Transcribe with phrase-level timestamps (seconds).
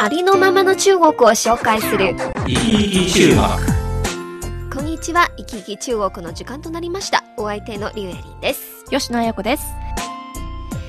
[0.00, 2.14] ありのままの中国を紹介する
[2.46, 3.40] 生き生き中国
[4.72, 7.24] こんにちは、いきいき中国の時間となりました。
[7.36, 8.84] お相手のリュウエリンです。
[8.90, 9.64] 吉野彩子です。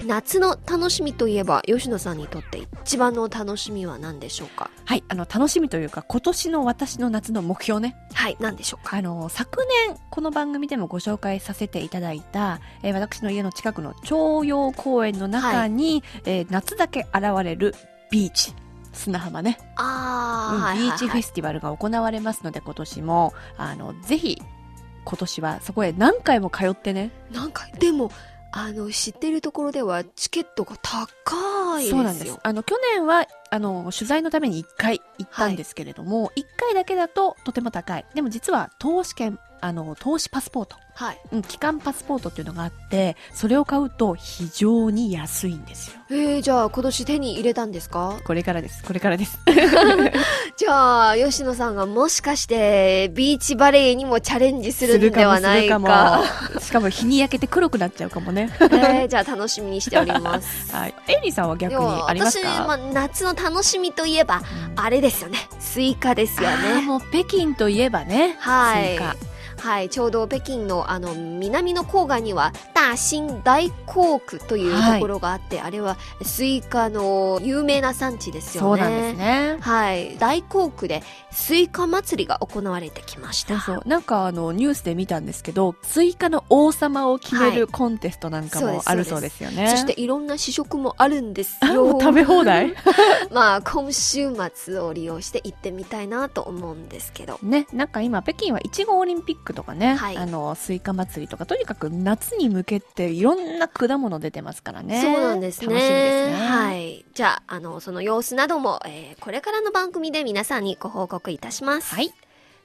[0.06, 4.70] 夏の楽しみといえば、吉野さんにとって一番の楽しみは何でしょうか？
[4.86, 7.96] はい、あの、楽しみというか、今年の私の夏の目標ね。
[8.14, 8.98] はい、何でしょうか？
[8.98, 17.74] あの、昨年、この番組でもご紹介させていただいた、えー私の家の近くの徴用公園の中に、えー夏だけ現れる
[18.12, 18.54] ビーチ。
[19.00, 24.42] 砂浜ね、あー、うんはいはいはいビーチフェスティバルが行われますので、今年も、あの、ぜひ、
[25.06, 27.12] 今年はそこへ何回も通ってね。
[27.32, 28.12] なんか、でも、
[28.52, 31.98] あの、知ってるところではチケットが高いですよ。
[31.98, 32.38] そうなんです。
[32.42, 38.06] あの、去年は、あの、取材のために1回行ったんですけれども、1回だけだととても高い。
[38.14, 41.18] でも実は投資券、あの、投資パスポート、はい。
[41.32, 46.00] うん、期間パスポートっていうのがあって、それを買うと非常に安いんですよ。
[46.10, 48.20] えー、じゃあ今年手に入れたんですか？
[48.26, 48.84] これからです。
[48.84, 49.40] これからです。
[50.58, 55.80] じゃあ、吉野さんがもしかして、ビーチバレーにもチャレンジするんではないか。
[55.80, 56.24] かか
[56.54, 58.50] もしかも日に焼けて黒くなっちゃうかもね。
[58.60, 60.72] えー、じゃあ楽しみにしております。
[60.76, 60.94] はい。
[61.08, 62.48] エイリーさんは逆にありますか？
[62.50, 64.42] 私、まあ、夏の楽しみといえば、
[64.76, 65.38] あれですよね。
[65.60, 66.82] スイカですよね。
[66.82, 68.36] もう北京といえばね。
[68.40, 69.16] はいスイカ。
[69.60, 78.82] はい、ちょうど北京のあの南の郊外には大新大興区というところがあって、あれはスイカの有名な産地ですよね。
[78.82, 79.58] そうなんですね。
[79.60, 83.60] はい、大興区でスイカ祭りが行われてきました。
[83.60, 83.82] そう。
[83.86, 89.70] なんかあの、ニュースで見たんですけど、スイカの王様を決めはいるコンテストなんかもあるそうですよね。
[89.70, 92.00] そしていろんな試食もあるんですあよ。
[92.02, 92.74] 食べ放題？
[93.32, 97.40] まあ今週末を利用して行ってみたいなと思うんですけど。
[97.42, 105.68] ね、なんか今北京はいちごオリンピックとかね、はいあのスイカ祭りとかとにかく夏に向けていろんな果物出てますからねそうなんですね。
[105.68, 107.06] 楽しみですねはい。
[107.14, 111.96] じゃあ、あの、その様子なども、えーこれからの番組で皆さんにご報告いたします。
[111.96, 112.14] はい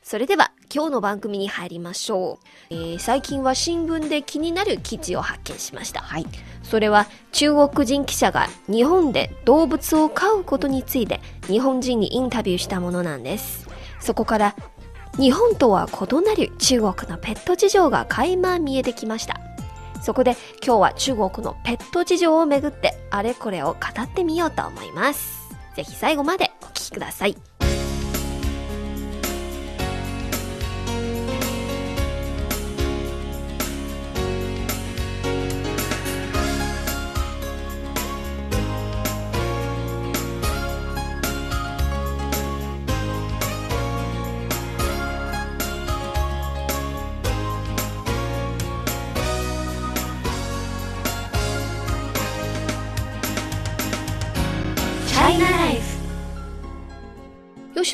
[0.02, 2.46] それでは、今日の番組に入りましょう。
[2.70, 6.00] えー最近は新聞で気になる記事を発見しました。
[6.02, 6.26] はい
[6.62, 13.66] それは、中国人記者が日本で動物を飼うことについて、日本人にインタビューしたものなんです。
[14.00, 14.56] そこから、
[15.16, 19.40] 日本とは異なる中国のペット事情が垣間見えてきました。
[20.02, 25.48] そこで今日は中国のペット事情をめぐってあれこれを語ってみようと思います。
[25.76, 27.36] 是非最後までお聴きください。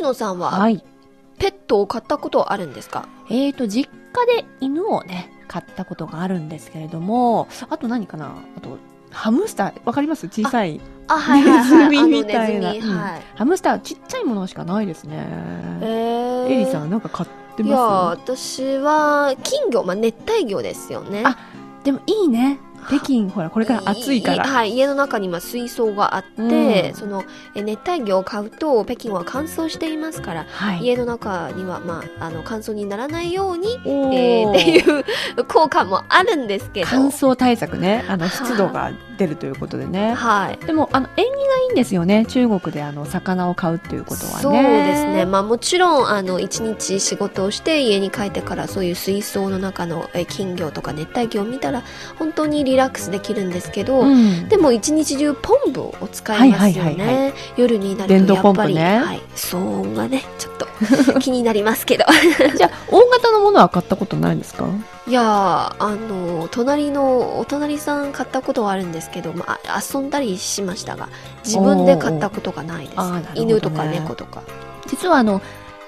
[0.00, 0.82] 吉野さんははい。
[1.38, 3.06] ペットを飼ったことあるんですか？
[3.28, 8.34] えーと実家で犬をね飼ったことがあるんですけれどもあと何かな？
[8.56, 8.78] あと
[9.10, 10.26] ハムスターわかります？
[10.28, 11.88] 小さいあ、はいはいはい。
[11.90, 12.68] ネズミみたいな。
[12.68, 12.74] は
[13.18, 13.22] い。
[13.34, 15.16] ハムスターちっちゃいものしかないですね。
[15.82, 20.92] えー、エリさんなんか飼っていや、ま私は金魚、まあ、熱帯魚です？
[20.94, 21.24] よね。
[21.26, 22.58] あすでもいいね
[22.88, 24.44] 北京ほらこれから暑いから。
[24.44, 26.94] はい、家の中には水槽があって、うん。
[26.94, 27.24] その
[27.54, 30.84] え熱帯魚を飼うと北京は乾燥していますから、はい。
[30.84, 35.04] 家の中には、まあ、あの乾燥にならないように、えーっていう
[35.44, 36.86] 効果もあるんですけど。
[36.90, 38.04] 乾燥対策ね。
[38.08, 40.66] あの湿度が出るということでねはい。
[40.66, 41.36] でもあの縁起がい
[41.68, 45.26] いんですよね中国であの魚を買うっていうことはねそうですね。
[45.26, 51.82] まあもちろん、あの、一日仕事をして家に帰ってからそういう水槽の中のえ金魚とか熱帯魚を見たら
[52.18, 57.32] 本当にリラックスできるんですけど、うんでも一日中ポンプを使いますよはいはいはいね。
[57.56, 60.66] 夜になるとやっぱり、ねはい、騒音がね、ちょっと
[61.20, 62.04] 気になりますけど。
[62.56, 64.66] じゃあ大型のものは買ったことないんですか？
[65.10, 65.24] いやー、
[65.80, 71.08] あの、隣の、お隣さん買ったことはあるんですけど、まあ、遊んだりしましたが、
[71.44, 73.10] 自分で買ったことがないです。
[73.10, 74.44] ね犬とか猫とか。
[74.86, 75.42] 実はあの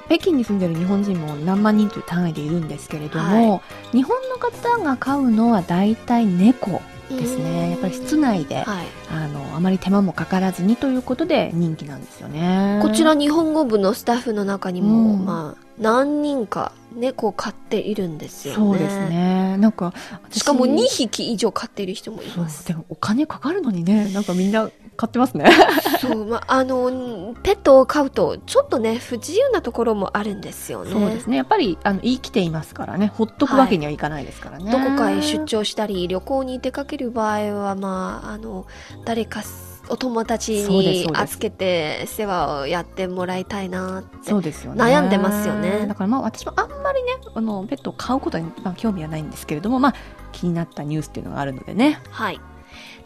[0.07, 7.71] 北京に住んでる日本人も何万人という単位でいるんですけれども、日本の方が飼うのは大体猫ですね。
[7.71, 8.87] やっぱり室内で、はい。
[9.09, 12.81] あの、あまり手間もかからずにということで人気なんですよね。
[12.83, 18.61] こちら日本語部のスタッフの中にも、うんまあ、何人か猫を飼っているんですよね。
[18.61, 19.09] そうです。
[19.09, 19.57] ね。
[19.59, 19.93] なんか、
[20.25, 22.67] 私しかも2匹以上飼っている人もいます。
[22.67, 25.51] でもお金かかるのにね、なんかみんな買ってますね。
[26.01, 30.91] そう、まあ、あの、ペットを飼うと、ちょっとね、不自由なところもあるんですよね。
[30.93, 31.37] そうですね。
[31.37, 33.13] やっぱり、あの、言い来ていますからね。
[33.15, 34.71] ほっとくわけにはいかないですからね。
[34.71, 38.67] どこかへ出張したり、旅行に出かける場合は、まあ、あの、
[39.05, 39.43] 誰か、
[39.89, 44.31] お友達に預けて世話をやってもらいたいなって。
[44.31, 44.83] そうですよね。
[44.83, 49.95] 悩んでますよねだからまあ私もあんまりね、あの、ペットを飼うことに、まあ、興味はないんですけれども、まあ
[50.33, 52.01] 気になったニュースっていうのがあるのでね。
[52.11, 52.41] はい。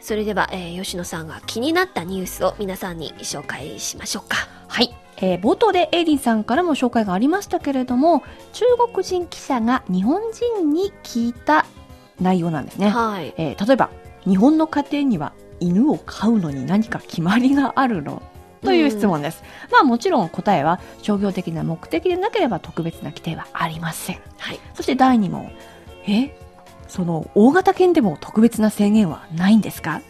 [0.01, 4.37] それでは、えー吉野さんが気になったニュースを皆さんに紹介しましょうか。
[4.69, 4.95] はい。
[5.17, 11.67] えー冒頭でエイリンさんからも紹介がありましたけれども、中国人記者が日本人に聞いた
[12.21, 12.91] 内容なんですね。
[12.91, 13.35] はい。
[13.37, 13.91] えー例えば、
[14.25, 18.23] 日本の家庭には犬を飼うのに何か決まりがあるの？
[18.63, 19.45] という質問です。
[19.71, 24.21] まあもちろん答えは商業的な目的でなければ特別な規定はありません。
[24.39, 24.61] はい。
[24.75, 25.53] そして第2問。
[26.07, 26.37] え？
[26.89, 30.01] その大型犬でも特別な制限はないんですか？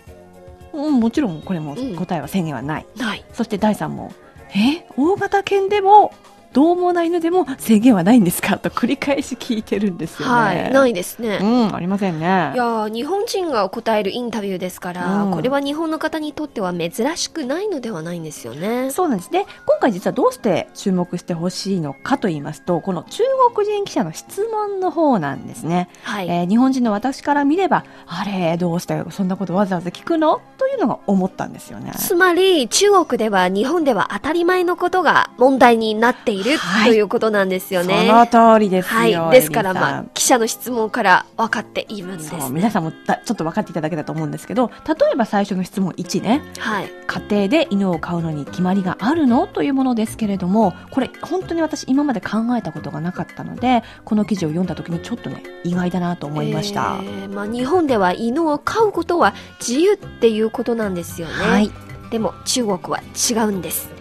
[0.72, 2.86] うん、もちろんこれもうん答えは制限はない。
[2.96, 3.24] ない。
[3.32, 4.10] そして第3問。
[4.54, 4.86] え？
[4.96, 6.14] 大型犬でも
[6.56, 8.56] 獰猛な犬でも制限はないんですか？
[8.56, 10.34] と繰り返し聞いてるんですよね。
[10.34, 10.72] はい。
[10.72, 11.38] ないですね。
[11.42, 12.52] うん、ありませんね。
[12.54, 18.90] いやー日本人が答えるインタビューですから、うんこれは日本の方にとっては珍しくないのではないんですよね。
[18.90, 19.44] そうなんですね。
[19.66, 23.22] 今回実はどうして注目してほしいのかと言いますと、この中
[23.54, 25.88] 国人記者の質問の方なんですね。
[26.04, 26.28] はい。
[26.28, 30.40] えー日本人の私から見れば、あれ、どうしてそんなことわざわざ聞くの？
[30.58, 31.92] というのが思ったんですよね。
[31.96, 38.06] つまり、中国では日本では当たり前のことが問題になっている、はいということなんですよね。
[38.06, 39.22] その通りですよ。
[39.24, 39.30] はい。
[39.32, 42.46] ですから、まあ、記者の質問から分かっているんです、そう、ね。
[42.50, 46.90] 皆さんもだちょっと分かっていただけたと思うんですけど、例えば最初の質問1ね、はい。
[47.06, 56.98] 家庭で犬を飼うのに決まりがあるのというものですけれども、これ本当に私今まで考えたことがなかったので、この記事を読んだ時にちょっとね、意外だなと思いました。
[57.02, 61.34] えーまあ、日本では犬を飼うことは自由っていうことなんですよね。
[61.34, 61.70] はい。
[62.10, 63.00] でも、中国は
[63.30, 63.95] 違うんです。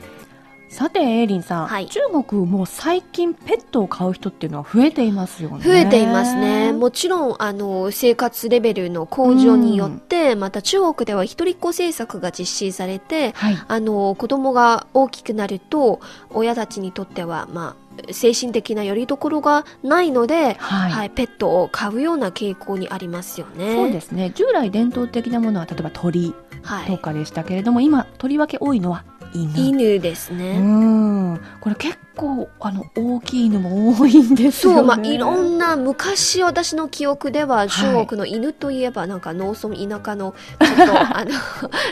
[0.75, 5.63] さて、エイリンさん、はい中国も最近ペットを飼う人っていうのは増えていますよね。
[5.63, 6.73] 増えていますね。
[6.73, 13.57] もちろん、あの、生活レベルの向上によって、また中国では一人っ子政策が実施されて、はい。
[13.65, 17.77] あの、子供が大きくなると、親たちにとっては、ま
[18.09, 20.91] あ、精神的な拠り所がないので、はい。
[20.91, 23.75] はい、ペットを飼うような傾向にありますよね。
[23.75, 24.33] そうですね。
[24.35, 26.33] 従来伝統的なものは、例えば鳥
[26.63, 26.87] はい。
[26.87, 29.05] とかでしたけれども、今、とりわけ多いのは
[29.43, 29.83] 犬。
[29.85, 30.57] 犬ですうね。
[30.59, 31.39] ん。
[31.59, 34.77] これ結構、あの、大きい犬も多いんですよね。
[34.77, 41.31] そう、まあ、いろんな、昔私の記憶では、い中国の犬といえば、なんか農村、田舎の、ちょっと、 あの、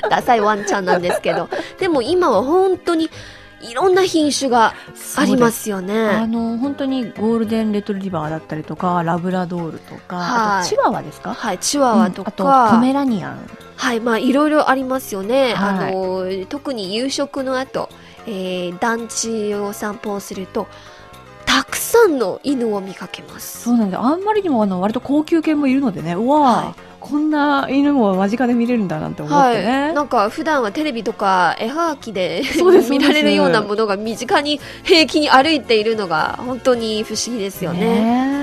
[0.10, 1.50] ダサいワンちゃんなんですけど、
[1.80, 3.10] でも今は本当に、
[3.62, 4.74] いろんな品種が
[5.16, 6.28] ありますよあね。
[6.28, 10.22] の、本当にゴールデンレトリバーだったりとか、ラブラドールとか、は
[10.57, 11.34] いあとチワワですか？
[11.34, 13.40] はい、チワワとうんあとか、ポメラニアン。
[13.83, 15.53] はい、まあ、いろいろありますよね。
[15.56, 15.89] はい。
[15.89, 17.89] あの、特に夕食の後、
[18.25, 20.68] えー団地を散歩をすると、
[21.45, 23.63] たくさんの犬を見かけます。
[23.63, 26.74] そうなんで、あんまりにもあの、割と高級犬もいるのでね、うわあ、はい。
[27.01, 29.91] こんな犬も間近で見れるんだなんて思っはい、てね。
[29.91, 32.44] なんか普段はテレビとか絵はがきで
[32.89, 37.80] 見られるようなものが身近に平気に歩いているのが本当に不思議ですよね。
[37.81, 38.43] ね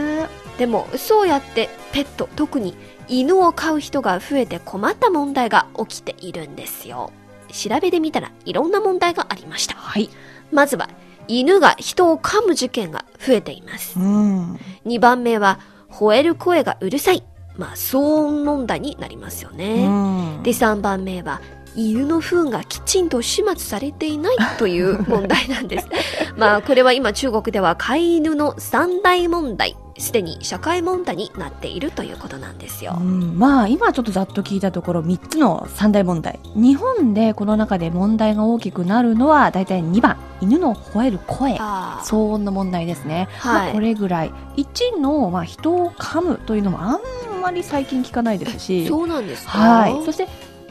[0.60, 2.76] でもそうやってペット特に
[3.08, 7.12] 犬を飼う人が増えて困った問題が起きているんですよ
[7.48, 10.10] 調べてみたらいろんな問題がありましたはい。
[10.52, 10.90] まずは
[11.28, 14.54] 犬が人を噛む事件が増えていますうん。
[14.84, 17.24] 2番目は吠える声がうるさい
[17.56, 21.40] まあ騒音問題になりますよね、うんで3番目は
[21.74, 25.86] 犬の糞がきちんと始末されていないという問題なんです。
[26.36, 32.96] まあこれは今中国では飼い犬の三大問題、すでに社会問題になっているということなんですよ。
[32.98, 33.02] う。
[33.04, 36.40] ん、まあ今ちょっとざっと聞いたところ3つの三大問題。
[36.54, 41.56] 日本でこの中で問題が大きくなるのは大体2番犬の吠える声。
[41.60, 43.66] あ騒音の問題ですね、はい。
[43.66, 44.32] まあ、これぐらい。
[44.56, 47.00] 1の、まあ、人を噛むというのもあん
[47.42, 48.88] まり最近聞かないですし。
[48.88, 49.58] そうなんですか？
[49.58, 50.28] はい、そして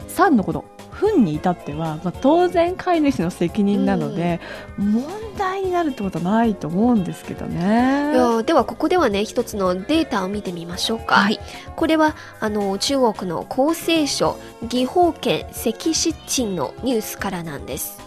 [0.08, 0.64] 3のこの
[1.00, 4.40] 糞に至っては、まあ、当然飼い主の責任なので、
[4.76, 5.04] 問
[5.38, 8.12] 題になるってことはないと思うんですけどいね。
[8.14, 11.40] やではここではね一つのデータを見てみましょうか、はい。
[11.76, 14.38] これはあの中国の厚生省
[14.68, 17.98] 岐阜県関市鎮のニュースからなんです。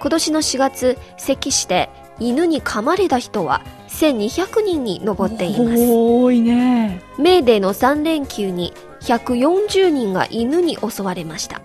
[0.00, 5.86] 今年の4月関市で犬に噛まれた人は1200人に上っています。
[5.88, 7.02] 多いね。
[7.18, 11.60] メーデーの3連休に140人が犬に襲われました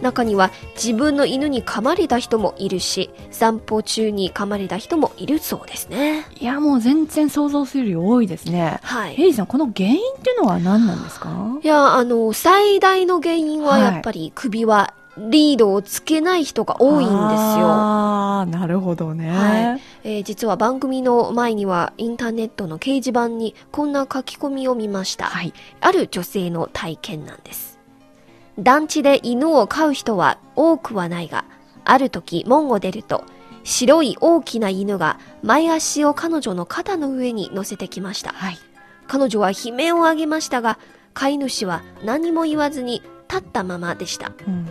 [0.00, 6.26] 中には自分の犬に噛まれた人もいるし散歩中に噛まれた人もいるそうですね。
[6.38, 8.78] いや、もう全然想像するより多いですね。
[8.82, 9.14] はい。
[9.14, 11.58] ヘイジさん、この原因っていうのは何なんですか？
[11.62, 17.16] いやあの最大の原因はやっぱり首はリードをつけない人が多いんですよ。
[17.16, 19.28] ああ、なるほどね。
[19.30, 19.80] はい。
[20.04, 25.52] えー実は番組の前にはインターネットの掲示板にこんな書き込みを見ました、はい。
[25.80, 27.69] ある女性の体験なんです
[28.60, 31.44] 団地で犬を飼う人は多くはないが
[31.84, 33.24] ある時門を出ると
[33.64, 38.58] 白い大きな犬が前足を彼女の肩の上に乗せてきましたはい。
[39.06, 40.78] 彼女は悲鳴を上げましたが
[41.14, 44.68] 飼い主は何も言わずに立ったままでしたうん。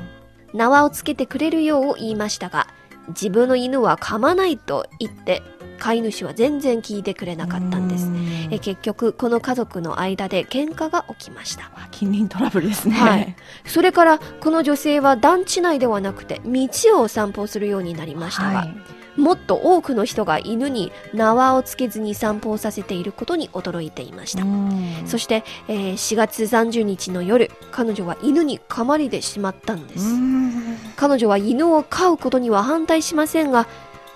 [0.53, 2.67] 縄をつけてくれるよう言いましたが
[3.09, 5.41] 自分の犬は噛まないと言って
[5.79, 8.07] 飼い主は全然聞いてくれなかったんです。
[8.07, 8.09] う
[8.51, 11.71] え結局この家族の間で喧嘩が起きました。
[11.75, 12.95] まあ近隣トラブルですね。
[12.95, 13.35] はい。
[13.65, 16.67] それからこの女性は団地内ではなくて道
[17.01, 18.99] を散歩するようになりましたが、はい。
[19.19, 25.03] もっと多くの人が犬に縄をつけずに散歩をさせていることに驚いていました、うん。
[25.05, 30.77] そして、えー4月30日の夜彼女は犬に噛まれてしまったんです、うん。
[30.95, 33.67] 彼女は犬を飼うことには反対しませんが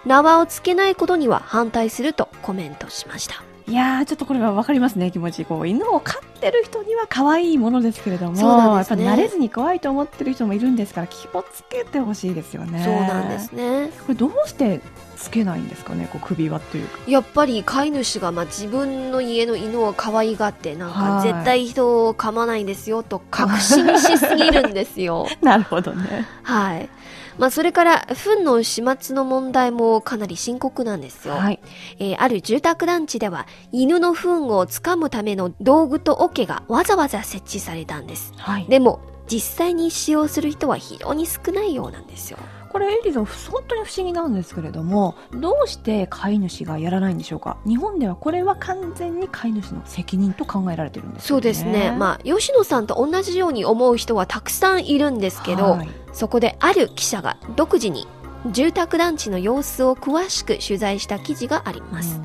[0.05, 5.45] 縄をつけないことには反対するとコメントしましたいやー、ちょっとこれはわかりますね、気持ち。
[5.45, 12.83] こう、犬を飼ってる人には可愛いものですけれども、そうなんですねやっぱ慣れずに怖いと思ってる人もいるんですから、気をつけてほしいですよね。
[12.83, 13.51] そうなんです。
[13.53, 14.81] ねこれどうして
[15.23, 16.99] つけないんですかね、こう首輪というか。
[17.07, 26.27] やっぱり飼い主がまあ自分の家の犬を可愛がってなんかはい絶対人を噛まないんですよと確信しすぎるんですよ なるほどね。
[26.43, 26.89] はい
[27.37, 31.59] まあそれから糞の始末の問題もかなり深刻なんですよ、はい。
[31.99, 38.65] えーある住宅団地では犬の糞をつかむための道具と桶がわざわざ設置されたんですはい。
[38.67, 38.99] でも
[39.31, 42.37] 実際に使用する人は非常に少ないようなんですよ
[42.73, 47.55] これ、エリさん、本当に不思議なんですけれども、どうして飼い主がやらないんでしょうか？
[47.65, 51.27] 日本ではこれは完全に飼い主の責任と考えられてるんですよね。
[51.27, 51.95] そうですね。
[51.97, 55.89] まあ吉野さんと同じように思う人はたくさんいるんですけど、はい。
[56.11, 58.07] そこである記者が独自に
[58.51, 62.19] 住宅団地の様子を詳しく取材した記事があります、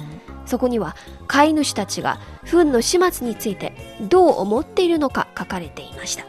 [0.47, 0.97] そこには
[1.29, 3.73] 飼い主たちが糞の始末について
[4.09, 6.25] どう思っているのか書かれていました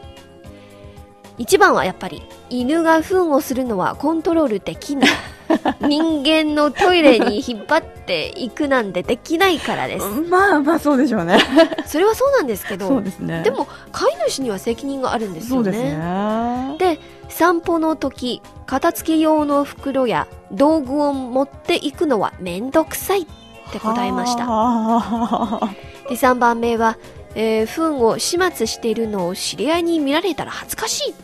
[1.38, 5.10] 一番はやっぱり犬が糞をするのはコントロールできない
[5.80, 11.38] 人間のトイレに引っ張っていくなんてできないからですうんまあまあそうでしょうね。
[11.86, 13.42] それはそうなんですけどそうですね。
[13.42, 16.76] でも飼い主には責任があるんですよねですね。
[16.78, 23.26] で散歩の時片付け用の袋や道具を持っていくのはめんどくさいっ
[23.72, 25.70] て答えましたは
[26.08, 26.98] で3番目は、
[27.34, 31.14] えー糞を始末しているのを知り合いに見られたら恥ずかしいっ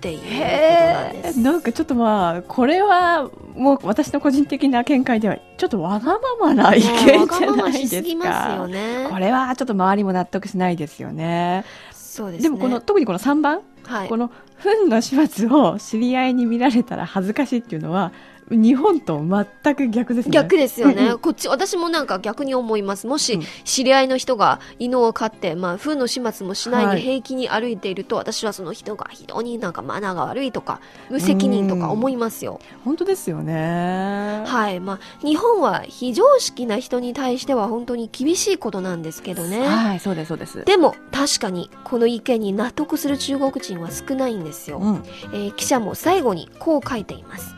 [0.00, 1.38] ていうことなんです。
[1.40, 8.68] なんかちょっとまあこれはもう私の個人的な見解ではちょっとわがままな意見じゃないですすぎますよか。
[8.68, 9.08] ね。
[9.10, 11.64] これはちょっと周りも納得しないですよね。
[11.92, 12.48] そうですね。
[12.48, 14.08] でもこの特にこの3番、はい。
[14.08, 18.12] この糞の始末を知り合いに見られたら恥ずかしいっていうのは
[18.50, 20.32] 日本と全く逆ですね。
[20.32, 32.60] 逆ですよね、うんこっち私もなんか逆に思いますもしうん知り合いの人が犬を飼って、まあ、糞の始末もしないはいで平気に歩いていると、私はその人が非常になんかマナーが悪いとか無責任とか思いますよ。
[32.84, 34.44] 本当ですよね。
[34.46, 39.66] はいまあ、日本は非常識な人に対しては本当に厳しいことなんですけどね。
[39.66, 40.64] はい、そうですそうです。
[40.64, 44.78] でも確かにこの意見に納得する中国人は少ないんですよ。
[44.78, 47.55] うん、えー記者も最後にこう書いています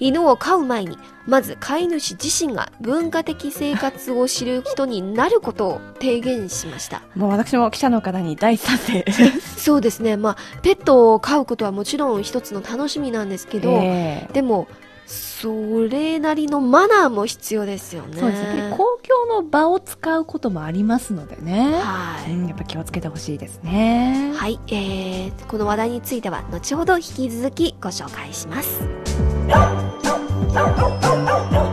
[0.00, 9.04] 犬を飼う前にまず飼い主自身が文化的生活を知る人になることを提言しましたもう私も記者の方に大賛成。
[9.56, 14.68] そうですねまあペットを飼うことはもちろん一つの楽しみなんですけど、ええでも
[15.06, 18.74] それなりのマナーも必要ですよねそうですね。
[18.76, 21.78] 公共の場を使うこともありますのでね。
[21.82, 24.32] はい、うん、やっぱ気をつけてほしいですね。
[24.34, 28.80] はい、えー、この話題については後ほど引き続きご紹介します
[29.46, 29.68] No,
[30.02, 30.18] no,
[30.52, 31.63] no, no, no.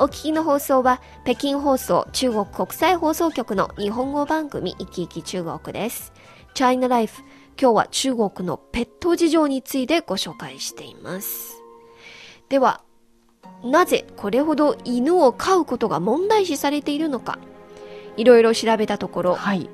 [0.00, 6.12] お聞きの放送は北京放送中国国際放送局の日本語番組「いきいき中国」です
[6.54, 7.22] チャイナライフ。
[7.60, 11.62] 今日は中国のペット事情についてご紹介しています。
[12.48, 12.82] では、
[13.64, 17.38] なぜこれほど犬を飼うことが問題視されているのか。
[18.16, 19.68] いろいろ調べたところ、はい。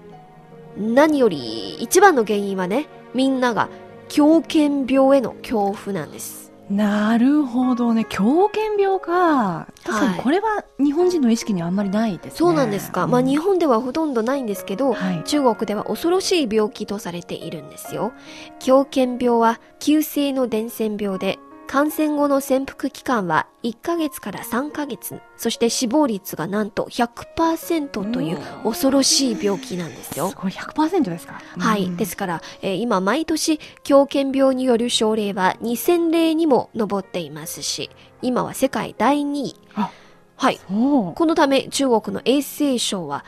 [0.77, 3.69] 何より一番の原因はね、みんなが
[4.09, 6.44] 狂犬病への恐怖なんです。
[6.75, 8.05] なるほどね。
[8.09, 9.69] 狂犬病か。
[9.85, 12.31] 確かにこれは日本人の意識にはあんまりないですね。
[12.33, 13.07] そうなんですか。
[13.07, 15.23] まあうん日本ではほとんどないんですけど、はい。
[15.25, 18.13] 中国では恐ろしい病気とされているんですよ。
[18.59, 30.37] 狂犬病は急性の伝染病で、感染後の潜伏期間は1ヶ月から3ヶ月、そして死亡率がなんと100%という恐ろしい病気なんですよす。
[30.37, 31.41] ごい100%ですか？
[31.59, 31.85] はい。
[31.87, 37.91] うんですから、えー今毎年狂犬病による症例は2000例にも上っていますし、
[38.23, 39.57] 今は世界第2位。
[39.75, 39.91] あ
[40.37, 40.61] はい。
[40.69, 43.25] このため中国の衛生省は、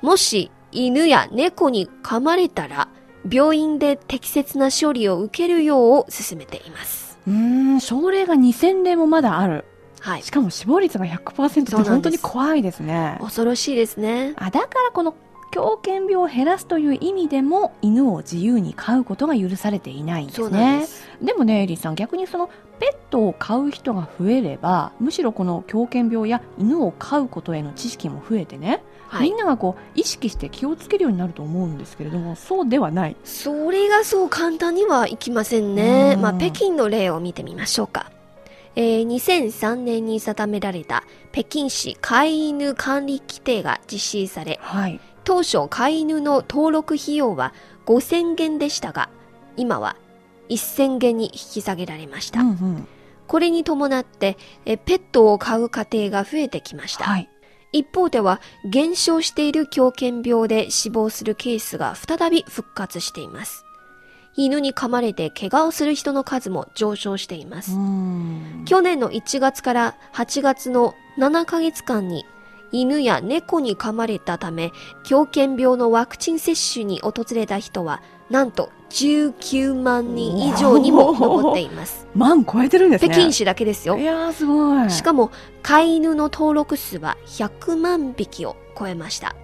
[0.00, 2.88] もし犬や猫に噛まれたら、
[3.30, 7.09] 病院で適切な処理を受けるよう進めています。
[7.26, 7.32] うー
[7.76, 9.64] ん、症例が2000例もまだある。
[10.00, 10.30] はいし。
[10.30, 13.18] かも死亡率が100%って本当に怖いですね。
[13.20, 14.34] 恐ろしいですね。
[14.36, 15.14] あだからこの
[15.50, 20.86] 狂犬病を減らすという意味でも犬を自由に飼うことが許されていないんですね。
[21.20, 22.48] でもね、エリーさん、逆にその
[22.78, 29.36] ペットを飼う人が増えれば、むしろこの狂犬病や犬を飼うことへの知識も増えてね、はいみん。
[29.36, 33.16] ながこう意識して気をつけるようになると思うんですけれども、そうではない。
[33.24, 36.14] それがそう簡単にはいきませんね。
[36.14, 38.10] うんまあ、北京の例を見てみましょうか。
[38.76, 41.02] えー2003年に定められた
[41.32, 45.00] 北京市飼い犬管理規定が実施され、はい。
[45.24, 47.52] 当初飼い犬の登録費用は
[47.86, 49.10] 5000元でしたが、
[49.56, 49.96] 今は
[50.48, 52.42] 1000元に引き下げられました。
[52.42, 52.88] うんうん。
[53.26, 57.04] これに伴って、えペットを飼う家庭が増えてきました。
[57.04, 57.28] はい。
[57.72, 63.64] 一方では、減少している狂犬病で死亡するケースが再び復活しています。
[64.36, 67.72] 犬に噛まれて怪我をする人の数も上昇しています。
[68.64, 72.24] 去年の1月から8月の7ヶ月間に
[72.72, 74.70] 犬や猫に噛まれたため
[75.04, 82.06] 狂犬病のワクチン接種に訪れた人はなんと19万人以上にも上っています。
[82.14, 83.10] 万超えてるんですね。
[83.10, 84.04] 北京市だけですよい。
[84.04, 84.90] やー、すごい。
[84.90, 85.30] しかも
[85.62, 89.34] 飼い犬の登録数は100万匹を超えました。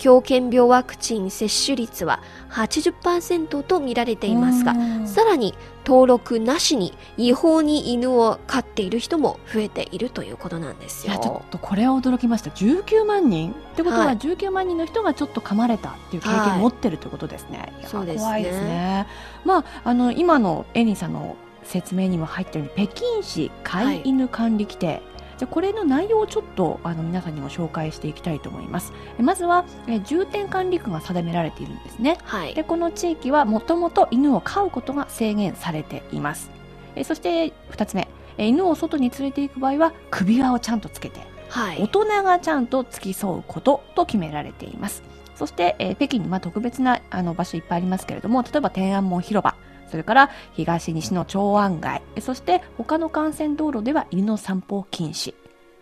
[0.00, 5.06] 狂犬病ワクチン接種率は80%と見られていますが、うん。
[5.06, 11.12] さらに登録なしに違法に犬を飼っている人も増えているということなんですよ。
[11.12, 12.50] いやちょっとこれは驚きました。
[12.50, 13.52] 19万人。
[13.52, 14.16] ってことは、はい。
[14.16, 18.22] 19万人の人がちょっと噛まれたっていう経はい験を持ってるということですね、そうですね。
[18.22, 19.06] 怖いですね。
[19.44, 25.02] まああの今のエリーさんの説明にも入ったように北京市飼い犬管理規定、
[25.40, 28.92] じゃあこれの内容をちょっとあの皆さんにも紹介していきたいと思います。
[29.18, 32.18] えまずはえ重点管理区が定められているんですね。
[32.24, 32.52] はい。
[32.52, 36.50] でこの地域はもともと犬を飼うことが制限されています。
[36.94, 38.06] えそして2つ目。
[38.36, 41.86] え犬を外に連れて行く場合は首輪をちゃんとつけて大はい。
[41.86, 45.02] 人がちゃんと付き添うことと決められています。
[45.36, 49.56] そして、えー北京にまあ特別なあの場所いっぱいありますけれども例えば天安門広場
[49.90, 52.02] それから東西の長安街。
[52.16, 55.34] えそして他の幹線道路では犬の散歩禁止。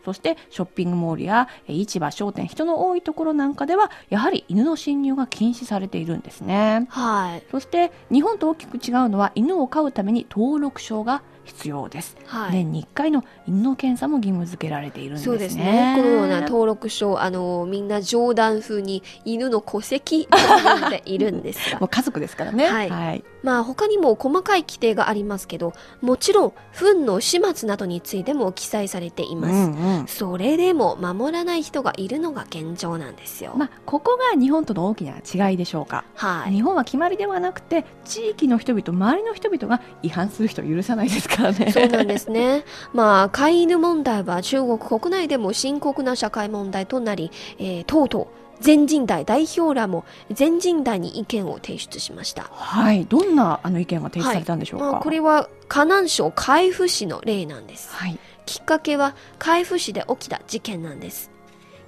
[0.04, 6.86] そしてショッピングモールやえー市場商店人の多いところなんかではやはり犬の侵入が禁止されているんですね。
[6.88, 7.42] はい。
[7.50, 12.52] そして日本と大きく違うのは犬を飼うために登録証が必要です、はい。
[12.52, 15.94] 年に1回の犬の検査も義務付けられているんですねそうですね。
[15.96, 21.88] このような登録書、あの、みんな冗談風に犬の戸籍と呼んでいるんですが もう。
[21.88, 22.66] 家族ですからね。
[22.66, 23.24] はいはい。
[23.42, 29.54] まあ他にも細かい規定がありますけど、もちろん、糞の始末などについても記載されています。
[29.54, 30.06] うんうん。
[30.06, 33.54] それでも守らない人がいるのが現状なんですよ。
[33.56, 36.04] まあ、ここが日本との大きな違いでしょうか。
[36.14, 36.52] はい。
[36.52, 41.72] 日本は決まりではなくて、地域の人々、周りの人々が違反する人を許さないですからね。
[41.72, 42.64] そうなんですね。
[42.92, 48.26] まあ、飼い犬問題は中国国内でも深刻な社会問題となり、えーとうとう
[48.60, 52.44] 全人代代表らも全人代に意見を提出しました。
[52.50, 53.04] はい。
[53.04, 54.92] どんなあの意見が提出されたんでしょうか？
[54.92, 57.94] まあ、これは河南省海部市の例なんです。
[57.94, 58.18] はい。
[58.46, 61.30] きっかけは海部市で起きた事件なんです。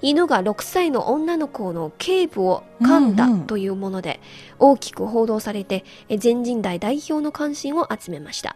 [0.01, 4.19] 犬が6歳の女の子の頸部を噛んだうんうんというもので、
[4.57, 8.55] 大きく報道されて、え全人代代表の関心を集めました。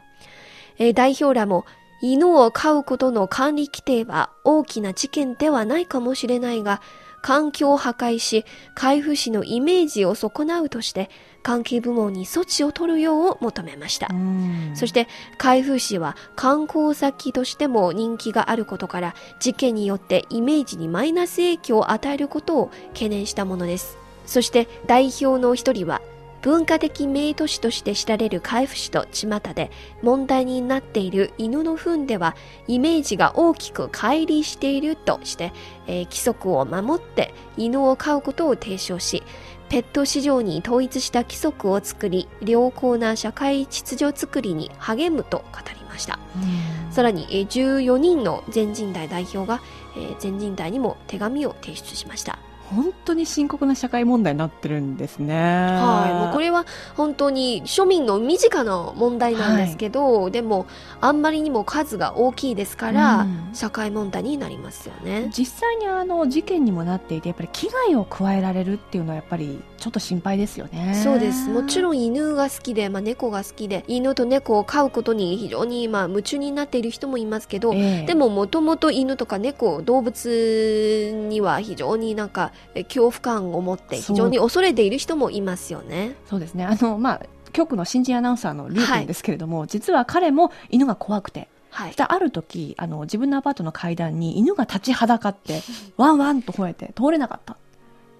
[0.78, 1.66] えー代表らも、
[2.02, 6.82] 犬を飼うことの管理規定は大きな事件ではないかもしれないが、
[7.22, 11.10] 環境を破壊し、海部市のイメージを損なうとして、
[11.46, 14.08] 関係部門に措置を取るよう求めました。
[14.12, 15.08] うんそして
[15.38, 26.02] 開封市は観光先としても人気があることから事件によってイメージにマイナス影響を与えることを懸念したものですそして代表の一人は
[26.46, 29.72] 文化的名都市として知られる海部市と巷で
[30.04, 32.36] 問題になっている犬の糞では
[32.68, 35.52] イメージが大きく乖離しているとして、
[35.88, 39.24] えー規則を守って犬を飼うことを提唱し
[39.70, 46.20] ペット市場に統一した規則を作り良好な社会秩序作りに励むと語りました。
[46.92, 49.62] さらにえー14人の全人代代表が、
[49.98, 52.38] えー全人代にも手紙を提出しました
[52.74, 55.36] 本当に深刻な社会問題になってるんですね。
[55.36, 60.66] はい、もうこれは本当に庶民の身近な問題なんですけど、でも
[61.02, 65.30] あんまりにも数が大きいですから、うん社会問題になりますよね。
[65.32, 71.00] 実際にあの事件にもなっていてやっぱり危害を加えられるっていうのはやっぱりちょっと心配ですよね。
[71.04, 71.48] そうです。
[71.48, 86.16] もちろんん犬が好きで、まあ、猫が好きで犬と猫を飼うことに非常にまあ夢中になっている人もいますけど、でももともと犬とか猫動物には非常になんかえ恐怖感を持って非常に恐れている人もいますよね。
[86.28, 86.66] そうですね。
[86.66, 87.22] あのまあ
[87.52, 91.48] 局の新人アナウンサーのリュウ君ですけれども、実は彼も犬が怖くて。
[91.70, 91.94] はい。
[91.96, 95.62] ある時あの自分のアパートの階段に犬が立ちはだかって
[95.98, 97.58] ワンワンと吠えて通れなかった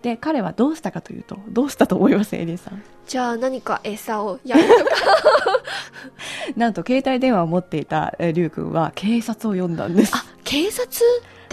[0.06, 2.84] で彼はどうしたかというとどうしたと思いますエリーさん？
[3.08, 4.92] じゃあ何か餌をやるとか。
[6.56, 10.12] なんと携帯電話を持っていたえーリュウ君は警察を呼んだんです。
[10.16, 10.88] あ、警察？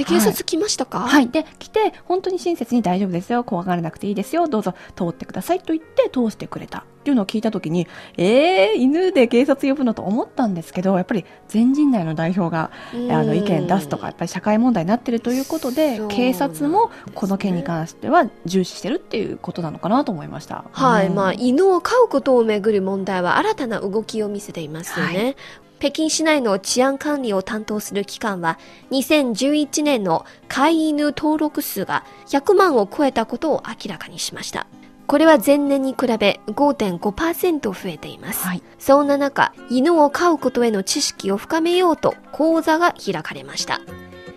[0.04, 1.00] で警察来ましたか？
[1.00, 1.28] はい。
[1.28, 3.44] で、来て、本当に親切に大丈夫ですよ。
[3.44, 4.48] 怖がらなくていいですよ。
[4.48, 6.84] どうぞ通ってくださいと言って通してくれた。
[7.02, 20.64] っていうのを聞いたときに、えー、犬で警察呼ぶのと思ったんですけど、やっぱり全人代の代表が、あの、意見出すとか、やっぱり社会問題になってるということでそう、警察もこの件に関しては重視してるっていうことなのかなと思いました。
[20.70, 25.24] はい、うんまあ、犬を飼うことをめぐる問題は新たな動きを見せていますよね。
[25.24, 28.57] は北京市内の治安管理を担当する機関は、
[28.92, 34.68] 2011年の飼い犬登録数が100万を超えたことを明らかにしました。
[35.09, 38.47] これは前年に比べ5.5%増えています。
[38.47, 38.62] はい。
[38.79, 43.81] そんな中、犬を飼うことへの知識を深めようと講座が開かれました。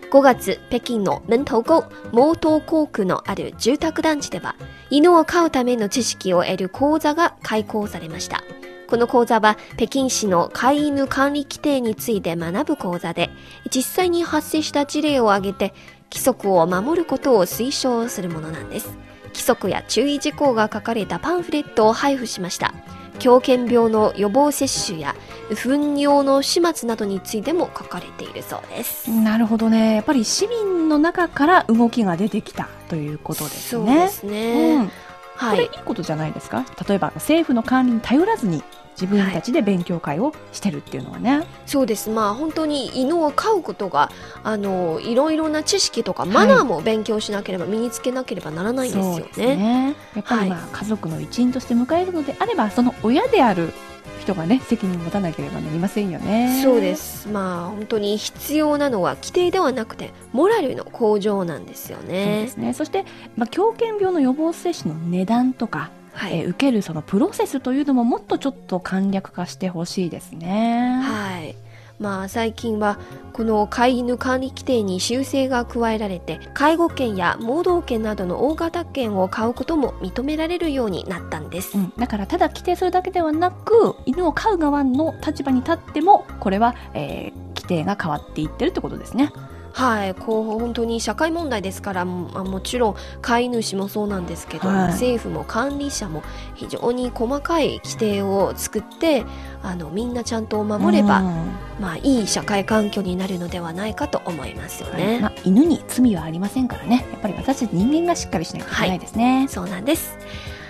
[0.10, 4.56] 5月、北京の門頭溝、毛頭校区のある住宅団地では、
[4.90, 8.44] 犬を飼うための知識を得る講座が開講されました。
[8.88, 13.30] この講座は北京市の飼い犬管理規定について学ぶ講座で、
[13.74, 15.74] 実際に発生した事例を挙げて、
[16.12, 18.96] 規則を守ることを推奨するものなんです。
[19.28, 22.74] 規則や注意事項が書かれたパンフレットを配布しました。
[23.20, 25.16] 狂犬病の予防接種や
[25.50, 29.10] 糞尿の始末などについても書かれているそうです。
[29.10, 29.96] なるほどね。
[29.96, 33.86] やっぱり市民の中から動きが出てきたということですね。
[33.86, 34.76] そうですね。
[34.76, 34.92] うん。
[35.38, 35.70] はいこれいい。
[35.84, 36.66] ことじゃないですか？
[36.88, 38.64] 例えば政府の管理に頼らずに
[39.00, 42.10] 自分たちで勉強会をしてるっていうのはね、そうです。
[42.10, 44.12] まあ本当に犬を飼うことが、
[44.44, 49.56] あの、いろいろな知識とかマナーも勉強しなければ、身につけなければならないんですよね。
[49.56, 53.74] ねやっぱりまあ、家族の一員として迎えるのであればその親である
[54.20, 57.28] 人がね責任を持たなければなりませんよねそうです。
[57.30, 62.48] まあ本当に必要なのは規定ではなくて、モラルの向上なんですよそうでね。
[62.48, 63.06] すねそして、
[63.36, 66.40] まあ、狂犬病の予防接種の値段とか、はい。
[66.40, 71.56] えー受けるそのプロセスというのももっとちょっと簡略化してほしいですねはい。
[72.00, 73.00] まあ最近は
[73.32, 89.32] この飼い犬管理規定に修正が加えられて介護犬や盲導犬などの大型犬を飼うことも認められるようになったんです、うん、だからただ規定するだけではなく犬を飼う側の立場に立ってもこれは、えー規定が変わっていってるってことですね
[89.76, 94.88] はいこう本当に社会問題ですからもあもちろん飼い主もそうなんですけど、はい。
[94.92, 99.26] 政府も管理者も非常に細かい規定を作って
[99.62, 101.52] あのみんなちゃんと守れば、うん。
[101.82, 107.06] まあいい社会環境になるのではないかと思いますよね、まあ、犬に罪はありませんからね。
[107.12, 108.76] やっぱり私たち人間がしっかりしないとい。
[108.78, 110.18] けないですね、そうなんです。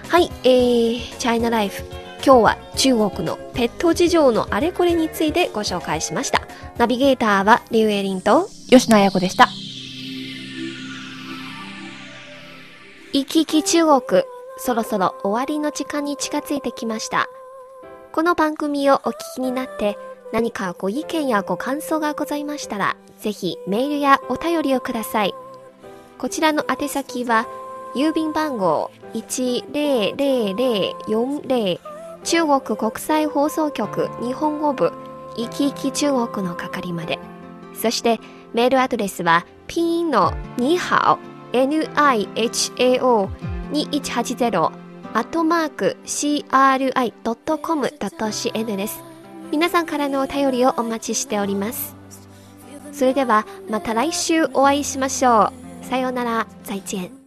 [0.09, 1.83] はい、えー、チャイナライフ。
[2.25, 6.41] 今日は中国のペット事情のあれこれについてご紹介しました。
[6.79, 9.47] ナビゲーターはリュウエリンと、吉野彩子でした
[13.13, 14.01] 行き来中国。
[14.57, 17.29] そろそろ終わりの時間に近づいてきました。
[18.11, 19.97] この番組をお聞きになって、
[20.33, 25.33] 何かご意見やご感想がございましたら、ぜひメールやお便りをください。
[26.17, 27.47] こちらの宛先は、
[27.95, 31.79] 郵便番号10040
[32.23, 34.91] 中国国際放送局日本語部
[35.37, 37.19] いきいき中国の係まで。
[37.73, 38.19] そして
[38.55, 41.19] メールアドレスはピンのには
[41.51, 43.27] お NIHAO
[43.73, 44.71] 2180
[45.13, 47.17] アットマーク CRI.com.cn
[48.77, 49.03] です。
[49.51, 51.97] 皆さんからのお便りをお待ちしております。
[52.93, 55.51] それではまた来週お会いしましょ
[55.83, 55.85] う。
[55.85, 57.24] さようなら、再见。